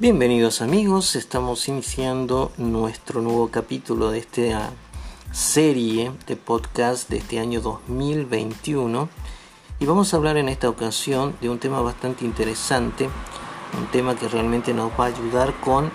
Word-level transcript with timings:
Bienvenidos 0.00 0.62
amigos, 0.62 1.14
estamos 1.14 1.68
iniciando 1.68 2.52
nuestro 2.56 3.20
nuevo 3.20 3.50
capítulo 3.50 4.10
de 4.10 4.20
esta 4.20 4.70
serie 5.30 6.10
de 6.26 6.36
podcast 6.36 7.10
de 7.10 7.18
este 7.18 7.38
año 7.38 7.60
2021 7.60 9.10
y 9.78 9.84
vamos 9.84 10.14
a 10.14 10.16
hablar 10.16 10.38
en 10.38 10.48
esta 10.48 10.70
ocasión 10.70 11.36
de 11.42 11.50
un 11.50 11.58
tema 11.58 11.82
bastante 11.82 12.24
interesante, 12.24 13.10
un 13.78 13.88
tema 13.88 14.16
que 14.16 14.26
realmente 14.26 14.72
nos 14.72 14.90
va 14.92 15.04
a 15.04 15.08
ayudar 15.08 15.52
con 15.60 15.90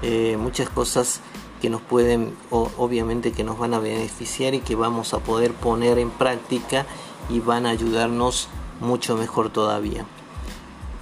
eh, 0.00 0.38
muchas 0.38 0.70
cosas 0.70 1.20
que 1.60 1.68
nos 1.68 1.82
pueden, 1.82 2.34
obviamente 2.48 3.32
que 3.32 3.44
nos 3.44 3.58
van 3.58 3.74
a 3.74 3.80
beneficiar 3.80 4.54
y 4.54 4.60
que 4.60 4.76
vamos 4.76 5.12
a 5.12 5.18
poder 5.18 5.52
poner 5.52 5.98
en 5.98 6.08
práctica 6.08 6.86
y 7.28 7.40
van 7.40 7.66
a 7.66 7.68
ayudarnos 7.68 8.48
mucho 8.80 9.14
mejor 9.18 9.50
todavía. 9.50 10.06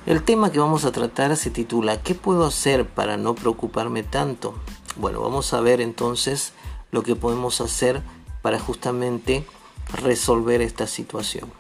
El 0.09 0.23
tema 0.23 0.51
que 0.51 0.59
vamos 0.59 0.87
a 0.87 0.91
tratar 0.91 1.37
se 1.37 1.51
titula 1.51 2.01
¿Qué 2.01 2.15
puedo 2.15 2.47
hacer 2.47 2.89
para 2.89 3.19
no 3.19 3.35
preocuparme 3.35 4.03
tanto? 4.03 4.55
Bueno, 4.97 5.21
vamos 5.21 5.53
a 5.53 5.61
ver 5.61 5.83
entonces 5.83 6.55
lo 6.91 7.03
que 7.03 7.15
podemos 7.15 7.61
hacer 7.61 8.01
para 8.41 8.59
justamente 8.59 9.45
resolver 9.93 10.63
esta 10.63 10.87
situación. 10.87 11.53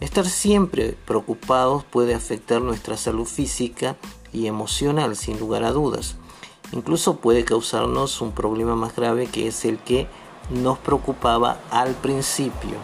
Estar 0.00 0.26
siempre 0.26 0.96
preocupados 1.06 1.84
puede 1.84 2.12
afectar 2.12 2.60
nuestra 2.60 2.96
salud 2.96 3.24
física 3.24 3.94
y 4.32 4.48
emocional, 4.48 5.14
sin 5.14 5.38
lugar 5.38 5.62
a 5.62 5.70
dudas. 5.70 6.16
Incluso 6.72 7.18
puede 7.18 7.44
causarnos 7.44 8.20
un 8.20 8.32
problema 8.32 8.74
más 8.74 8.96
grave 8.96 9.28
que 9.28 9.46
es 9.46 9.64
el 9.64 9.78
que 9.78 10.08
nos 10.50 10.76
preocupaba 10.78 11.60
al 11.70 11.94
principio. 11.94 12.78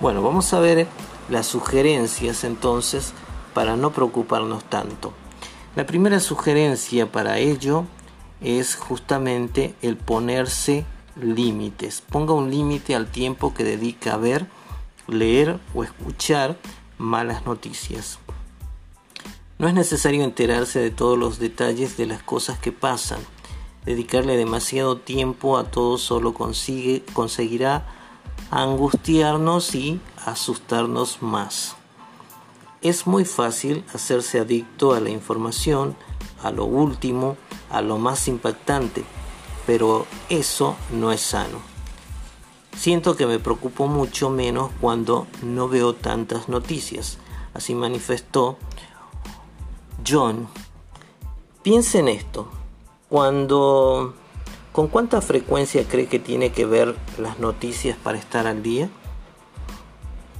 Bueno, 0.00 0.22
vamos 0.22 0.54
a 0.54 0.60
ver 0.60 0.86
las 1.28 1.46
sugerencias 1.48 2.44
entonces 2.44 3.14
para 3.54 3.76
no 3.76 3.92
preocuparnos 3.92 4.64
tanto. 4.64 5.12
La 5.74 5.86
primera 5.86 6.20
sugerencia 6.20 7.10
para 7.10 7.38
ello 7.38 7.84
es 8.40 8.76
justamente 8.76 9.74
el 9.82 9.96
ponerse 9.96 10.84
límites. 11.20 12.02
Ponga 12.02 12.34
un 12.34 12.50
límite 12.50 12.94
al 12.94 13.06
tiempo 13.06 13.54
que 13.54 13.64
dedica 13.64 14.14
a 14.14 14.18
ver, 14.18 14.46
leer 15.06 15.58
o 15.74 15.84
escuchar 15.84 16.58
malas 16.98 17.46
noticias. 17.46 18.18
No 19.58 19.68
es 19.68 19.74
necesario 19.74 20.24
enterarse 20.24 20.80
de 20.80 20.90
todos 20.90 21.18
los 21.18 21.38
detalles 21.38 21.96
de 21.96 22.06
las 22.06 22.22
cosas 22.22 22.58
que 22.58 22.72
pasan. 22.72 23.20
Dedicarle 23.84 24.36
demasiado 24.36 24.96
tiempo 24.96 25.56
a 25.56 25.64
todo 25.70 25.98
solo 25.98 26.34
consigue, 26.34 27.04
conseguirá 27.12 27.86
angustiarnos 28.50 29.74
y 29.74 30.00
asustarnos 30.24 31.22
más. 31.22 31.76
Es 32.82 33.06
muy 33.06 33.24
fácil 33.24 33.84
hacerse 33.94 34.40
adicto 34.40 34.92
a 34.92 35.00
la 35.00 35.10
información, 35.10 35.96
a 36.42 36.50
lo 36.50 36.64
último, 36.64 37.36
a 37.70 37.80
lo 37.80 37.98
más 37.98 38.28
impactante, 38.28 39.04
pero 39.66 40.06
eso 40.28 40.76
no 40.90 41.12
es 41.12 41.20
sano. 41.20 41.58
Siento 42.76 43.16
que 43.16 43.26
me 43.26 43.38
preocupo 43.38 43.86
mucho 43.86 44.30
menos 44.30 44.70
cuando 44.80 45.26
no 45.42 45.68
veo 45.68 45.94
tantas 45.94 46.48
noticias. 46.48 47.18
Así 47.54 47.74
manifestó 47.74 48.58
John. 50.06 50.48
Piense 51.62 52.00
en 52.00 52.08
esto. 52.08 52.48
Cuando 53.08 54.14
¿Con 54.72 54.88
cuánta 54.88 55.20
frecuencia 55.20 55.86
cree 55.86 56.06
que 56.06 56.18
tiene 56.18 56.50
que 56.50 56.64
ver 56.64 56.96
las 57.18 57.38
noticias 57.38 57.98
para 58.02 58.16
estar 58.16 58.46
al 58.46 58.62
día? 58.62 58.88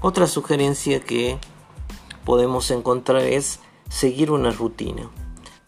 Otra 0.00 0.26
sugerencia 0.26 1.00
que 1.00 1.38
podemos 2.24 2.70
encontrar 2.70 3.22
es 3.22 3.60
seguir 3.88 4.30
una 4.30 4.50
rutina. 4.50 5.10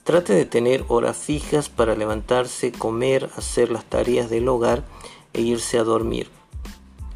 Trate 0.05 0.35
de 0.35 0.45
tener 0.45 0.85
horas 0.89 1.17
fijas 1.17 1.69
para 1.69 1.97
levantarse, 1.97 2.73
comer, 2.73 3.31
hacer 3.37 3.71
las 3.71 3.85
tareas 3.85 4.29
del 4.29 4.49
hogar 4.49 4.85
e 5.33 5.41
irse 5.41 5.79
a 5.79 5.85
dormir. 5.85 6.31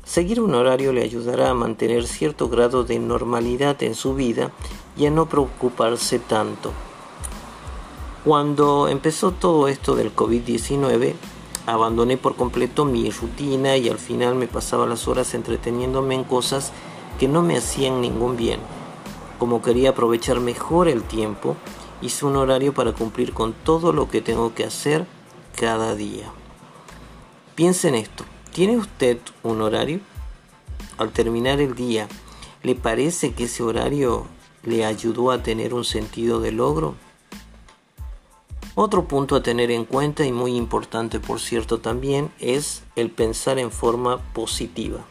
Seguir 0.05 0.41
un 0.41 0.55
horario 0.55 0.95
le 0.95 1.03
ayudará 1.03 1.51
a 1.51 1.55
mantener 1.55 2.07
cierto 2.07 2.49
grado 2.49 2.85
de 2.85 2.99
normalidad 2.99 3.83
en 3.83 3.95
su 3.95 4.15
vida 4.15 4.53
y 4.97 5.05
a 5.05 5.11
no 5.11 5.29
preocuparse 5.29 6.19
tanto. 6.19 6.73
Cuando 8.25 8.89
empezó 8.89 9.33
todo 9.33 9.69
esto 9.69 9.95
del 9.95 10.17
COVID-19, 10.17 11.15
abandoné 11.67 12.17
por 12.17 12.37
completo 12.37 12.87
mi 12.87 13.11
rutina 13.11 13.77
y 13.77 13.91
al 13.91 13.99
final 13.99 14.35
me 14.35 14.49
pasaba 14.49 14.87
las 14.87 15.07
horas 15.09 15.35
entreteniéndome 15.35 16.15
en 16.15 16.25
cosas 16.25 16.73
que 17.19 17.29
no 17.29 17.43
me 17.43 17.59
hacían 17.59 18.01
ningún 18.01 18.39
bien. 18.39 18.61
Como 19.39 19.63
quería 19.63 19.91
aprovechar 19.91 20.41
mejor 20.41 20.89
el 20.89 21.03
tiempo, 21.05 21.57
hice 22.03 22.27
un 22.27 22.37
horario 22.37 22.75
para 22.75 22.93
cumplir 22.93 23.33
con 23.33 23.53
todo 23.53 23.93
lo 23.93 24.09
que 24.11 24.21
tengo 24.21 24.55
que 24.55 24.65
hacer 24.65 25.07
cada 25.57 25.95
día. 25.95 26.31
Piense 27.55 27.89
en 27.89 27.95
esto. 27.95 28.25
¿Tiene 28.53 28.77
usted 28.77 29.19
un 29.43 29.63
horario? 29.63 30.01
Al 30.97 31.11
terminar 31.11 31.61
el 31.61 31.75
día, 31.75 32.09
¿le 32.63 32.75
parece 32.75 33.33
que 33.33 33.45
ese 33.45 33.63
horario 33.63 34.27
le 34.65 34.85
ayudó 34.85 35.31
a 35.31 35.43
tener 35.43 35.75
un 35.75 35.85
sentido 35.85 36.41
de 36.41 36.51
logro? 36.51 36.97
Otro 38.75 39.07
punto 39.07 39.37
a 39.37 39.43
tener 39.43 39.71
en 39.71 39.85
cuenta 39.85 40.25
y 40.25 40.33
muy 40.33 40.55
importante 40.55 41.19
por 41.21 41.41
cierto 41.41 41.79
también 41.79 42.33
es 42.39 42.83
el 42.95 43.11
pensar 43.11 43.59
en 43.59 43.71
forma 43.73 44.19
positiva. 44.33 45.05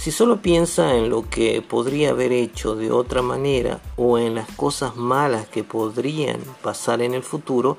Si 0.00 0.12
solo 0.12 0.40
piensa 0.40 0.94
en 0.94 1.10
lo 1.10 1.28
que 1.28 1.60
podría 1.60 2.08
haber 2.08 2.32
hecho 2.32 2.74
de 2.74 2.90
otra 2.90 3.20
manera 3.20 3.82
o 3.98 4.16
en 4.16 4.34
las 4.34 4.50
cosas 4.50 4.96
malas 4.96 5.46
que 5.46 5.62
podrían 5.62 6.40
pasar 6.62 7.02
en 7.02 7.12
el 7.12 7.22
futuro, 7.22 7.76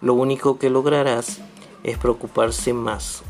lo 0.00 0.14
único 0.14 0.56
que 0.60 0.70
lograrás 0.70 1.40
es 1.82 1.98
preocuparse 1.98 2.72
más. 2.74 3.24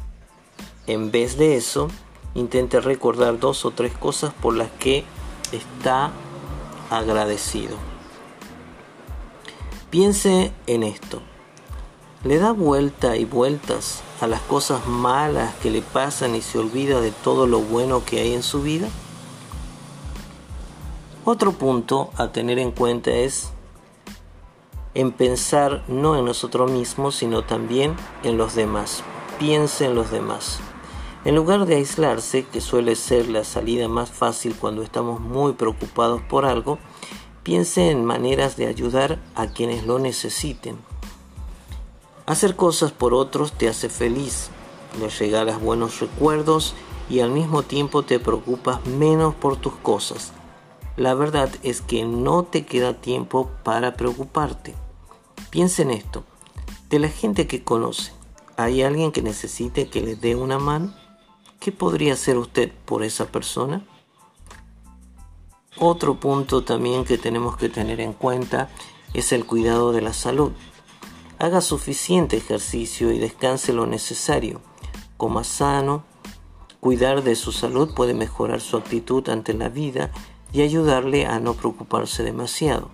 En 0.87 1.11
vez 1.11 1.39
de 1.39 1.57
eso, 1.57 1.89
intente 2.35 2.81
recordar 2.81 3.39
dos 3.39 3.65
o 3.65 3.71
tres 3.71 3.95
cosas 3.95 4.35
por 4.35 4.55
las 4.55 4.71
que 4.73 5.05
está 5.51 6.11
agradecido. 6.91 7.79
Piense 9.89 10.53
en 10.67 10.83
esto. 10.83 11.23
Le 12.25 12.39
da 12.39 12.51
vuelta 12.51 13.15
y 13.17 13.25
vueltas 13.25 14.03
a 14.21 14.27
las 14.27 14.41
cosas 14.41 14.89
malas 14.89 15.55
que 15.63 15.71
le 15.71 15.83
pasan 15.83 16.35
y 16.35 16.41
se 16.41 16.59
olvida 16.59 17.01
de 17.01 17.13
todo 17.13 17.47
lo 17.47 17.61
bueno 17.61 18.05
que 18.05 18.19
hay 18.19 18.35
en 18.35 18.43
su 18.43 18.61
vida? 18.61 18.89
Otro 21.25 21.53
punto 21.53 22.11
a 22.17 22.33
tener 22.33 22.59
en 22.59 22.73
cuenta 22.73 23.13
es 23.13 23.53
en 24.95 25.13
pensar 25.13 25.85
no 25.87 26.19
en 26.19 26.25
nosotros 26.25 26.69
mismos, 26.73 27.15
sino 27.15 27.45
también 27.45 27.95
en 28.25 28.37
los 28.37 28.57
demás. 28.57 29.05
Piense 29.39 29.85
en 29.85 29.95
los 29.95 30.11
demás. 30.11 30.59
En 31.25 31.37
lugar 31.37 31.67
de 31.67 31.77
aislarse, 31.77 32.47
que 32.47 32.61
suele 32.61 32.97
ser 32.97 33.29
la 33.29 33.45
salida 33.45 33.87
más 33.87 34.11
fácil 34.11 34.57
cuando 34.57 34.83
estamos 34.83 35.21
muy 35.21 35.53
preocupados 35.53 36.21
por 36.23 36.47
algo, 36.47 36.81
piense 37.45 37.93
en 37.93 38.05
maneras 38.05 38.57
de 38.57 38.67
ayudar 38.67 39.21
a 39.37 39.47
quienes 39.47 39.87
lo 39.87 40.01
necesiten 40.01 40.88
Hacer 42.29 42.57
cosas 42.57 42.93
por 42.93 43.15
otros 43.15 43.53
te 43.53 43.71
hace 43.71 43.89
feliz, 43.89 44.51
les 45.01 45.19
regalas 45.19 45.63
buenos 45.63 46.01
recuerdos 46.01 46.75
y 47.09 47.21
al 47.21 47.31
mismo 47.31 47.63
tiempo 47.63 48.03
te 48.03 48.21
preocupas 48.21 48.85
menos 48.85 49.35
por 49.35 49.57
tus 49.57 49.73
cosas. 49.77 50.35
La 50.99 51.15
verdad 51.15 51.49
es 51.63 51.81
que 51.81 52.05
no 52.05 52.43
te 52.43 52.67
queda 52.67 53.01
tiempo 53.01 53.51
para 53.65 53.95
preocuparte. 53.95 54.75
Piensa 55.49 55.81
en 55.81 55.91
esto. 55.91 56.23
De 56.91 56.99
la 56.99 57.09
gente 57.09 57.47
que 57.47 57.65
conoce, 57.65 58.13
¿hay 58.59 58.83
alguien 58.83 59.11
que 59.11 59.23
necesite 59.23 59.89
que 59.89 60.03
le 60.03 60.15
dé 60.15 60.35
una 60.35 60.59
mano? 60.59 60.93
¿Qué 61.61 61.73
podría 61.73 62.13
hacer 62.13 62.37
usted 62.37 62.71
por 62.85 63.05
esa 63.05 63.25
persona? 63.25 63.87
Otro 65.79 66.21
punto 66.21 66.63
también 66.63 67.07
que 67.07 67.17
tenemos 67.17 67.57
que 67.57 67.71
tener 67.71 68.01
en 68.03 68.13
cuenta 68.13 68.69
es 69.15 69.33
el 69.33 69.47
cuidado 69.47 69.93
de 69.93 70.03
la 70.03 70.13
salud. 70.13 70.53
Haga 71.41 71.61
suficiente 71.61 72.37
ejercicio 72.37 73.13
y 73.13 73.19
descanse 73.19 73.73
lo 73.73 73.87
necesario. 73.87 74.61
Coma 75.17 75.45
sano. 75.45 76.03
Cuidar 76.81 77.23
de 77.23 77.37
su 77.37 77.53
salud 77.53 77.95
puede 77.95 78.13
mejorar 78.13 78.61
su 78.61 78.77
actitud 78.77 79.29
ante 79.29 79.55
la 79.55 79.69
vida 79.69 80.11
y 80.53 80.63
ayudarle 80.63 81.27
a 81.27 81.39
no 81.39 81.55
preocuparse 81.55 82.25
demasiado. 82.25 82.91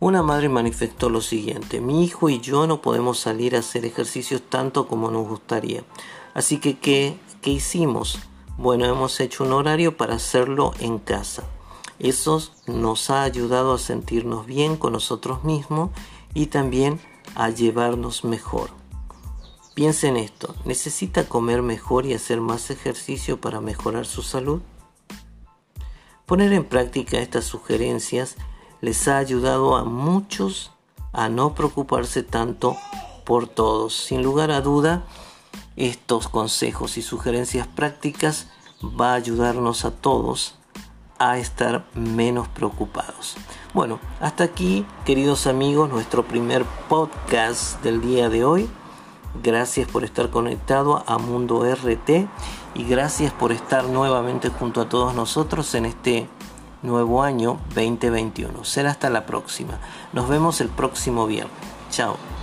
Una 0.00 0.22
madre 0.22 0.48
manifestó 0.48 1.10
lo 1.10 1.20
siguiente, 1.20 1.80
mi 1.80 2.02
hijo 2.02 2.28
y 2.28 2.40
yo 2.40 2.66
no 2.66 2.80
podemos 2.80 3.18
salir 3.18 3.54
a 3.54 3.60
hacer 3.60 3.84
ejercicios 3.84 4.42
tanto 4.48 4.88
como 4.88 5.10
nos 5.10 5.28
gustaría. 5.28 5.84
Así 6.34 6.58
que, 6.58 6.78
¿qué, 6.78 7.16
qué 7.42 7.50
hicimos? 7.50 8.18
Bueno, 8.56 8.86
hemos 8.86 9.20
hecho 9.20 9.44
un 9.44 9.52
horario 9.52 9.96
para 9.96 10.14
hacerlo 10.14 10.72
en 10.80 10.98
casa. 10.98 11.44
Eso 11.98 12.42
nos 12.66 13.10
ha 13.10 13.22
ayudado 13.22 13.74
a 13.74 13.78
sentirnos 13.78 14.46
bien 14.46 14.76
con 14.76 14.92
nosotros 14.92 15.44
mismos 15.44 15.90
y 16.34 16.46
también 16.46 17.00
a 17.34 17.50
llevarnos 17.50 18.24
mejor. 18.24 18.70
Piensa 19.74 20.08
en 20.08 20.16
esto, 20.16 20.54
¿necesita 20.64 21.28
comer 21.28 21.62
mejor 21.62 22.04
y 22.04 22.14
hacer 22.14 22.40
más 22.40 22.70
ejercicio 22.70 23.40
para 23.40 23.60
mejorar 23.60 24.04
su 24.04 24.22
salud? 24.22 24.60
Poner 26.26 26.52
en 26.52 26.64
práctica 26.64 27.18
estas 27.18 27.44
sugerencias 27.44 28.36
les 28.80 29.08
ha 29.08 29.18
ayudado 29.18 29.76
a 29.76 29.84
muchos 29.84 30.72
a 31.12 31.28
no 31.28 31.54
preocuparse 31.54 32.22
tanto 32.22 32.76
por 33.24 33.48
todos. 33.48 33.94
Sin 33.94 34.22
lugar 34.22 34.50
a 34.50 34.60
duda, 34.60 35.04
estos 35.76 36.28
consejos 36.28 36.98
y 36.98 37.02
sugerencias 37.02 37.66
prácticas 37.66 38.48
va 38.82 39.12
a 39.12 39.16
ayudarnos 39.16 39.84
a 39.84 39.90
todos 39.90 40.56
a 41.22 41.38
estar 41.38 41.84
menos 41.94 42.48
preocupados. 42.48 43.36
Bueno, 43.72 44.00
hasta 44.20 44.44
aquí, 44.44 44.84
queridos 45.04 45.46
amigos, 45.46 45.88
nuestro 45.88 46.24
primer 46.24 46.64
podcast 46.88 47.82
del 47.82 48.00
día 48.00 48.28
de 48.28 48.44
hoy. 48.44 48.68
Gracias 49.42 49.88
por 49.88 50.04
estar 50.04 50.30
conectado 50.30 51.04
a 51.06 51.18
Mundo 51.18 51.64
RT 51.64 52.28
y 52.74 52.84
gracias 52.84 53.32
por 53.32 53.52
estar 53.52 53.84
nuevamente 53.84 54.48
junto 54.48 54.80
a 54.80 54.88
todos 54.88 55.14
nosotros 55.14 55.74
en 55.74 55.86
este 55.86 56.28
nuevo 56.82 57.22
año 57.22 57.58
2021. 57.74 58.64
Será 58.64 58.90
hasta 58.90 59.08
la 59.08 59.24
próxima. 59.24 59.78
Nos 60.12 60.28
vemos 60.28 60.60
el 60.60 60.68
próximo 60.68 61.26
viernes. 61.26 61.56
Chao. 61.90 62.41